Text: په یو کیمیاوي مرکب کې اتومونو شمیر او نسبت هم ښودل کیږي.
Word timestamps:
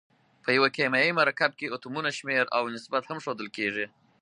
په 0.43 0.49
یو 0.57 0.65
کیمیاوي 0.77 1.13
مرکب 1.19 1.51
کې 1.59 1.71
اتومونو 1.75 2.09
شمیر 2.17 2.45
او 2.57 2.63
نسبت 2.75 3.03
هم 3.05 3.17
ښودل 3.23 3.47
کیږي. 3.57 3.85